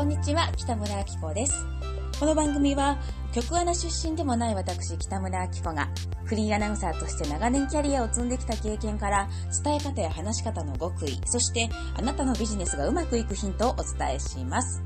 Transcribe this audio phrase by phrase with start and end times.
[0.00, 1.66] こんにちは、北村明子です。
[2.18, 2.96] この番組は、
[3.34, 5.90] 局アナ出身でもない私、北村明子が、
[6.24, 9.28] フリーアナウンサーとして長年キャリアを積んできた経験から、
[9.62, 11.68] 伝え方や話し方の極意、そして、
[11.98, 14.82] あなたのビジネスがうまくいくヒントをお伝えします。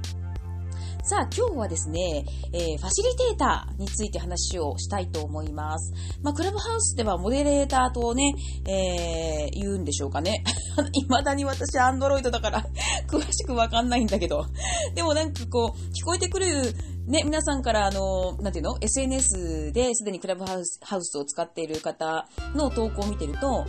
[1.06, 2.24] さあ、今日はですね、
[2.54, 5.92] えー、ファシリテーターについて話をしたいと思います。
[6.22, 8.32] まあ、クラブハウスではモデレーターとね、
[8.66, 10.42] えー、言うんでしょうかね。
[10.96, 12.64] 未だに私アンドロイドだから
[13.06, 14.46] 詳しくわかんないんだけど。
[14.94, 16.74] でもなんかこう、聞こえてくる、
[17.06, 23.66] ね、皆さんからあの、なんていうの ?SNS ですでにクラブハウスハウスを使っている方の投稿を見てると、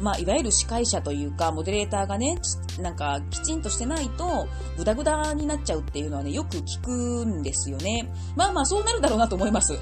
[0.00, 2.38] まあ、いわゆる司会者というか、モデレーターがね、
[2.80, 8.10] なんか、きちんとしてないと、ぐだぐだになっちゃうっていうのはね、よく聞くんですよね。
[8.36, 9.78] まあまあ、そうなるだろうなと思います。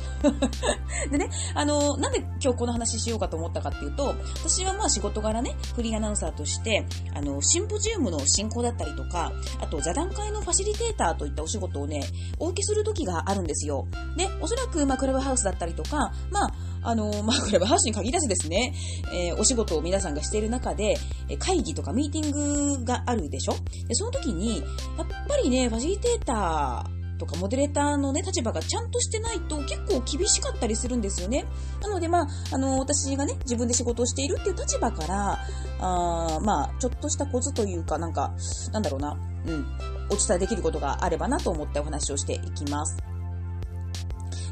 [1.11, 12.03] でね、あの、なんで今日この話しようかと思ったかっていうと、私はまあ仕事柄ね、フリーアナウンサーとして、あの、シンポジウムの進行だったりとか、あと座談会のファシリテーターといったお仕事をね、
[12.39, 13.87] お受けする時があるんですよ。
[14.17, 18.75] で、おそらく、まあ、クラブハウスだったりとか、まあ、あの、まあ、クラブハウスに限らずですね、
[19.13, 20.97] えー、お仕事を皆さんがしている中で、
[21.39, 23.55] 会議とかミーティングがあるでしょ？
[23.89, 31.47] で、その時に、やっぱりね、ファシリテーターとかモデレーターのね、立場がちゃんとしてないと結構厳しかったりするんですよね。
[31.81, 35.39] なので、まあ、あの、私がね、自分で仕事をしているっていう立場から、
[35.81, 38.35] あまあ、ちょっとしたコツというか、なんか、
[38.73, 39.67] なんだろうな、うん、
[40.11, 42.97] お伝えできることがあればなと思ってお話をしていきます。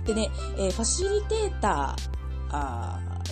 [0.04, 2.14] でね、えー、ファシリテーター、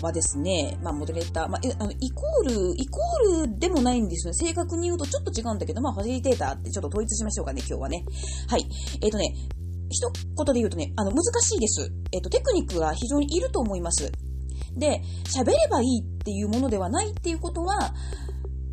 [0.03, 4.49] はですね、まあ、モデレーター、まあ、あの、イコール、イコールでもないんですよね。
[4.49, 8.05] 正確に言うとちょっと違うんだけど、まあ、ファシリテーターってちょっと統一しましょうかね、今日はね。
[8.49, 8.67] はい。
[9.01, 9.35] えっ、ー、とね、
[9.91, 11.93] 一言で言うとね、あの、難しいです。
[12.13, 14.11] えっ、ー、と、テクニックが非常にいると思います。
[14.77, 17.95] で、喋ればいいっていうものではないっていうことは、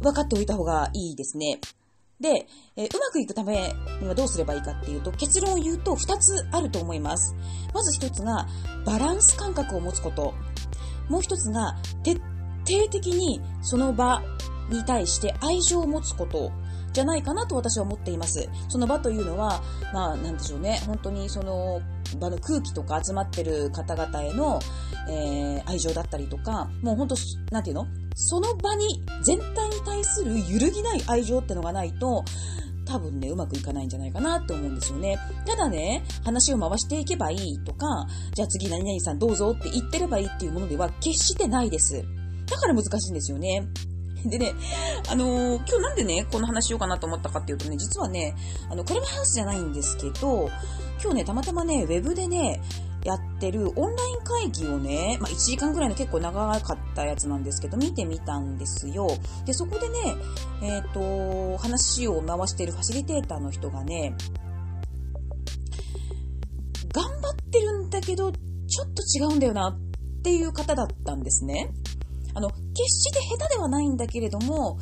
[0.02, 1.59] 分かっておいた方がいいですね。
[2.20, 7.36] で、えー、うまくいくためにはどうすればいいかっていうと、結論を言うと2つあると思います。
[7.73, 8.48] まず1つが、
[8.86, 10.33] バランス感覚を持つこと。
[11.08, 12.16] もう1つが、徹
[12.66, 14.21] 底的にその場
[14.70, 16.52] に対して愛情を持つこと。
[16.92, 18.49] じゃないかなと私は思っています。
[18.67, 19.61] その場というのは、
[19.93, 20.82] まあ、なんでしょうね。
[20.86, 21.82] 本当にその
[22.20, 24.60] 場の空気とか集まってる方々への、
[25.08, 27.16] えー、愛情だったりとか、もう本当、
[27.52, 27.88] なんていうの？
[28.21, 32.25] その場に、全体に対する揺るぎない愛情ってのがないと、
[32.85, 35.17] 多分ね、うまくいかないんじゃないかなって思うんですよね。
[35.45, 42.03] ただね、話を回していけばいいとか、じゃあ次何々さんどうぞって言ってればいいっていうものでは決してないです。
[42.47, 43.65] だから難しいんですよね。
[44.25, 44.51] でね、
[45.09, 48.36] あのー、今日なんでね、この話しようかなと思ったかっていうとね、実はね、
[48.69, 50.49] あの、クラブハウスじゃないんですけど、
[51.01, 52.59] 今日ね、たまたまね、ウェブでね、
[53.04, 59.08] やってるオンライン会議をね、まあ、1時間ぐらいの結構長かったやつなんですけど、見てみたんですよ。
[59.45, 60.15] で、そこでね、
[60.61, 64.15] えっ、ー、と、話を回しているファシリテーターの人がね、
[66.93, 71.71] 頑張ってるんだけど、ちょっと違うんだよなっていう方だったんですね。
[72.33, 74.77] あの、決して下手ではないんだけれども、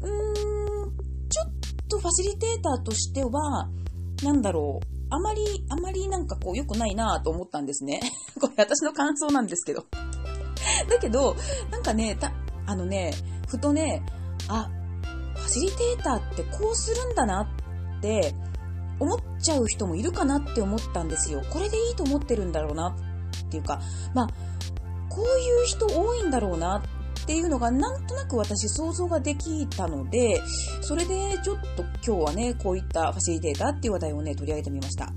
[0.00, 0.96] うーん、
[1.28, 1.52] ちょっ
[1.88, 3.68] とファシリテーターとしては、
[4.22, 8.00] なんだろう、あまり、あまりなんかこう良くないなぁと思ったんですね。
[8.40, 9.84] これ私の感想なんですけど。
[10.90, 11.36] だけど、
[11.70, 12.32] なんかね、た、
[12.66, 13.14] あのね、
[13.48, 14.04] ふとね、
[14.48, 14.68] あ、
[15.34, 18.34] ファシリテーターってこうするんだなって
[18.98, 21.42] 思っちゃう人もいるかなって思ったんですよ。
[21.50, 23.80] これでいいと思ってるんだろうなっていうか、
[24.14, 24.28] まあ、
[25.08, 26.82] こういう人多いんだろうな
[27.26, 30.40] っていうのがなんとなく私想像ができたので、
[30.80, 35.12] それでちょっと今日はね、こういったファシリテーターっていう話題をね、取り上げてみました。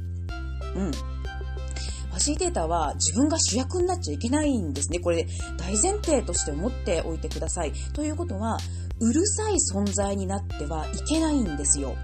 [0.76, 0.92] うん。
[0.92, 4.98] ファシリテーターは自分が主役になっちゃいけないんですね。
[4.98, 5.28] これ
[5.60, 7.74] 大前提として思っておいてください。
[7.94, 8.58] ということは、
[9.00, 11.96] うるさい存在になってはいけないんですよ。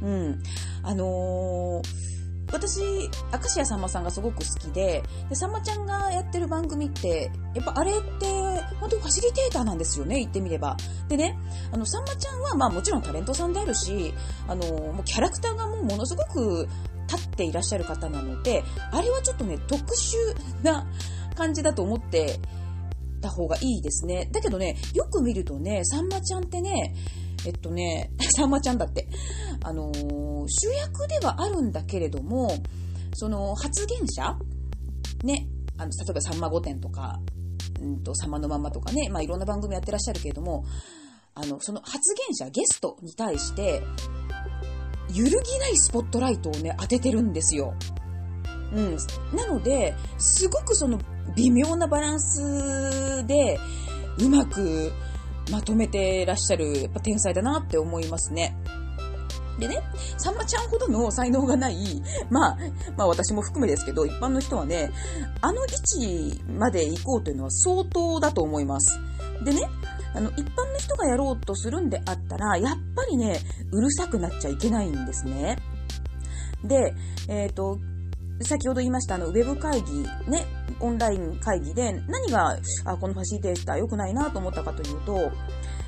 [0.00, 0.42] うん。
[0.82, 2.15] あのー
[2.56, 3.08] 私、明
[3.44, 8.26] 石家さんまさんがすごく好きで、で、さんまちゃんがやってる番組って、やっぱあれって、
[8.80, 10.76] 本当にファシリテーターなんですよね、言ってみれば。
[11.08, 11.38] でね、
[11.70, 14.14] あの、さんまちゃんは、まあもちろんタレントさんであるし、
[14.48, 16.66] あの、もうキャラクターがもうものすごく
[17.08, 20.16] 立っていらっしゃる方なので、あれはちょっとね、特殊
[20.62, 20.86] な
[21.34, 22.40] 感じだと思って
[23.20, 24.28] た方がいいですね。
[24.32, 26.94] だけどね、よく見るとね、さんまちゃんってね、
[27.46, 29.08] えっとね、 さんまちゃんだって、
[29.62, 32.50] あのー、主役ではあるんだけれども、
[33.14, 34.36] その発言者
[35.24, 35.48] ね、
[35.78, 37.20] あの、例えばさんま御殿とか、
[37.80, 40.64] うんと、さまのままとかね、まあいろんな番組やってらっしゃるけれども、
[41.34, 43.82] あの、その発言者、ゲストに対して、
[45.14, 47.74] 揺るぎないスポットライトをね、当ててるんですよ。
[48.72, 48.96] うん。
[49.36, 50.98] なので、すごくその
[51.36, 53.58] 微妙なバランスで、
[54.18, 54.92] うまく
[55.50, 58.56] まとめてらっしゃる、やっぱ天才だなって思いますね。
[59.58, 59.82] でね、
[60.18, 61.76] さんまちゃんほどの才能がない、
[62.30, 62.58] まあ、
[62.96, 64.90] まあ私も含めですけど、一般の人はね、
[65.40, 68.98] あの位置まで行こうというのは相当だと思います。
[69.44, 69.62] でね、
[70.14, 73.40] あの、一般の人がやろうとするんであったら、やっぱりね、
[73.72, 75.58] うるさくなっちゃいけないんですね。
[76.64, 76.94] で、
[77.28, 77.78] えっ、ー、と、
[78.42, 80.46] 先ほど言いましたあの、ウェブ会議、ね、
[80.80, 85.32] オンライン会議で何が、あ、このファシリテーター良くないなと思ったかというと、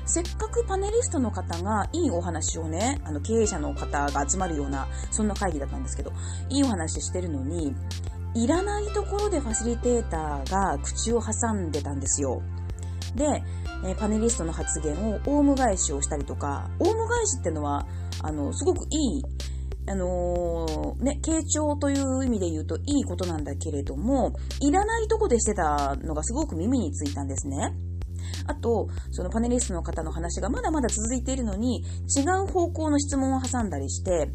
[0.05, 6.11] せっかくパネリストの方がいいお話をね、あの、経営者の方が集まるような、そんな会議だったんですけど、
[6.49, 7.75] いいお話してるのに、
[8.33, 12.41] いらないところでファシリテーターが口を挟んでたんですよ。
[13.15, 13.43] で、
[13.85, 17.85] えパネリストの発言をオウム返しをしたりとか、オウム返しってのは、
[18.21, 19.23] あの、すごくいい
[19.89, 27.73] あのー、ね、傾聴という意味で言うといいことなんだけれども、いらないとこでしてたのがすごく耳についたんですね。
[28.45, 31.83] あと、そのパネリストの方の話がまだまだ続いているのに、
[32.15, 34.29] 違う方向の質問を挟んだりして、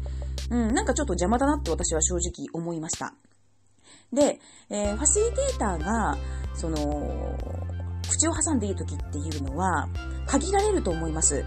[0.51, 3.13] うん、なんかちょっと邪魔だなって私は正直思いました。
[4.11, 6.17] で、えー、ファシリテーターが、
[6.53, 6.77] その、
[8.09, 9.87] 口を挟んでいい時っていうのは、
[10.27, 11.45] 限られると思います。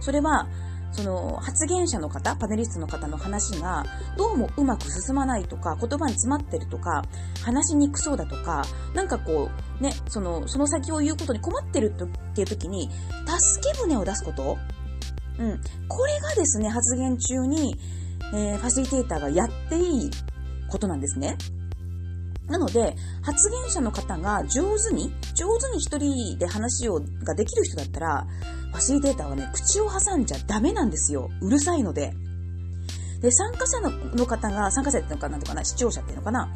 [0.00, 0.48] それは、
[0.92, 3.84] その発言者の方、パネリストの方の話が
[4.16, 7.04] どうもうまく進まないとか、言葉に詰まってるとか、
[7.44, 8.64] 話しにくそうだとか、
[8.94, 9.50] なんかこ
[9.80, 12.90] う、ね、その、その先を言うことに困ってるっていう時に、
[13.26, 14.56] 助け舟を出すこと？
[15.38, 15.60] うん。
[15.88, 17.76] これがですね、発言中に、
[18.34, 20.10] えー、ファシリテーターがやっていい
[20.68, 21.36] ことなんですね。
[22.48, 28.26] なので、発言者の方が上手に、上手に一人で話を、ができる人だったら、
[28.72, 31.30] ファシリテーターはね、口を挟んじゃダメなんですよ。
[31.42, 32.14] うるさいので。
[33.20, 36.48] で、参加者の方が、参加者っていうのかなんとかな、視聴者っていうのかな、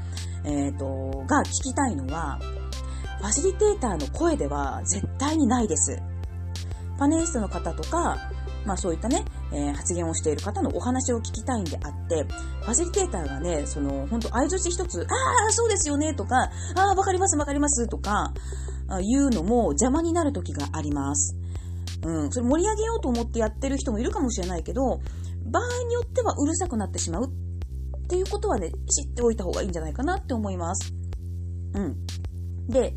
[0.44, 2.38] えっ、ー、と、が聞きたいのは、
[3.18, 6.00] ファシリテーターの声では絶対にないです。
[6.98, 8.16] パネリストの方とか、
[8.64, 18.32] まあそういったね、えー、発言をしている方のお話を聞きたいんであって、ファシリテーターがね、その、本当合図一つ、ああ、そうですよね、とか、ああ、わかります、わかります、とか、
[19.08, 21.36] 言うのも邪魔になる時があります。
[22.04, 25.00] うん、それ盛り上げようと思ってやってる人もいるかもしれないけど、
[25.50, 30.92] 場合によってはうるさくなってしまうっていうことはね、知っておいた方がいいんじゃないかなって思います。
[31.74, 32.06] うん。
[32.68, 32.94] で、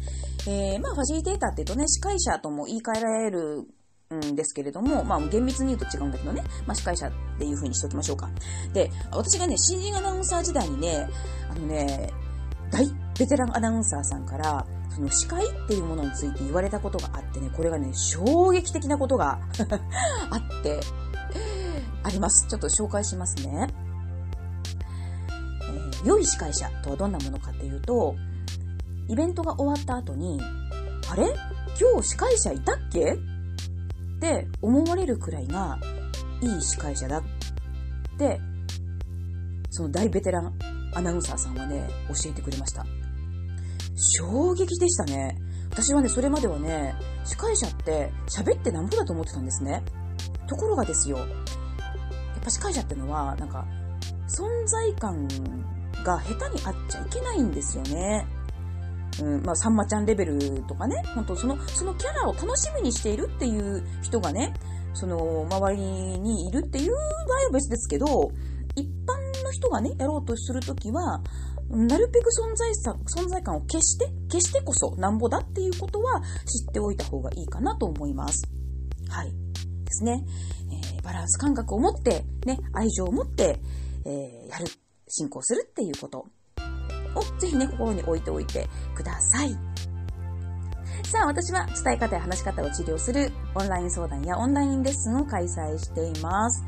[0.48, 3.68] えー、まあ、ファシリテーターって言うとね、司会者とも言い換えられる
[4.14, 8.30] んですけれども、まあ、厳密に言うと違うんだけどね、まあ、司会者っていう風にしておきましょうか。
[8.74, 11.08] で、私がね、新人アナウンサー時代にね、
[11.50, 12.12] あのね、
[12.72, 12.86] 大
[13.18, 19.40] ベテランアナウンサーさんから、その司会っていうものについて言われたことがあってね、これがね、衝撃的なことが
[20.30, 20.80] あって、
[22.04, 22.48] あります。
[22.48, 23.68] ちょっと紹介しますね。
[25.64, 28.16] えー、良い司会者とはどんなものかっていうと、
[29.08, 30.40] イベントが終わった後に、
[31.10, 31.26] あれ？
[31.80, 33.18] 今日司会者いたっけ？
[34.26, 35.78] って思われるくらいが
[36.42, 37.24] いい司会者だっ
[38.18, 38.42] て、
[39.70, 40.54] その大ベテラン
[40.96, 42.86] アナウンサーさんはね、教えてくれました。
[43.96, 45.38] 衝撃でしたね。
[45.70, 49.84] 私はね、それまではね、司会者って喋ってなんぼだと思ってたんですね。
[50.48, 51.28] ところがですよ、やっ
[52.44, 53.66] ぱ司会者ってのは、なんか、
[54.28, 55.28] 存在感
[56.04, 58.26] が下手にあっちゃいけないんですよね。
[59.22, 64.54] うん、まあ、さんまちゃんレベルとかね、本当その、そのキャラを楽しみにしているっていう人がね、
[64.94, 67.04] その、周りにいるっていう場合
[67.46, 68.32] は別ですけど、
[68.76, 71.22] 一般の人がね、やろうとするときは、
[71.70, 78.44] なるべく存在さ、存在感を消して、消してこそなんぼだっていうことは知っておいた方がいいかなと思います。
[79.10, 79.32] はい。
[79.32, 80.26] ですね。
[80.96, 83.60] えー、バランス感覚を持って、ね、愛情を持って、
[84.06, 84.66] えー、やる、
[85.08, 86.28] 進行するっていうこと
[87.16, 89.58] をぜひね、心に置いておいてください。
[91.04, 96.64] さあ、私は伝え方や話し方を治療するオンライン相談やオンラインレッスンを開催しています。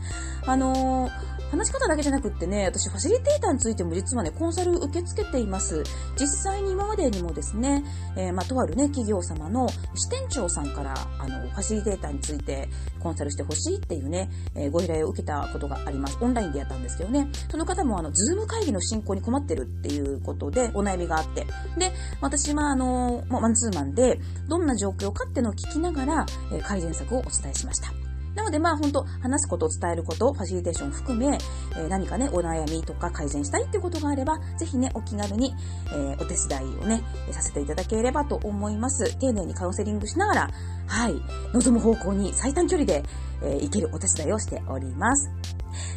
[0.46, 5.84] あのー話し方だけじゃなくってね、私ファシリテーターについても実はね、コンサル受け付けています。
[6.20, 7.84] 実際に今までにもですね、
[8.16, 16.18] えー、まあ、とあるね、企業様の支店長さんから、あの、ファシリテーターについてコンサルしてほしいっていうね、えー、ご依頼を受けたことがあります。
[16.22, 28.07] オンラインでやったんですけどね、その方もあの、ズーム会議の進行に困ってるっていうことでお悩みがあって、で、私はあの、まあマンツーマンで、どんな状況かっていうのを聞きながら、えー、改善策をお伝えしました。
[28.38, 31.40] なのでまあ本当話すこと、伝えること、ファシリテーション含め、
[31.76, 35.56] え、何かね、お悩みとか改善したいっていうことがあれば、ぜひね、お気軽に、
[35.92, 37.02] え、お手伝いをね、
[37.32, 39.18] させていただければと思います。
[39.18, 40.50] 丁寧にカウンセリングしながら、
[40.86, 41.16] はい、
[41.52, 43.04] 望む方向に最短距離で、
[43.42, 45.32] えー、行けるお手伝いをしております。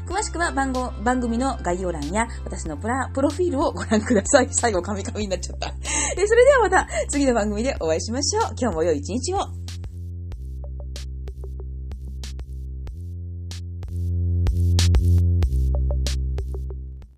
[0.06, 4.48] 詳しくは番号、番組の概要欄や私のプラ、プロフィールをご覧ください。
[4.52, 5.68] 最後、カミカミになっちゃった。
[5.68, 8.42] えそれではまた次の番組でお会いしましょう。
[8.58, 9.59] 今日も良い一日を。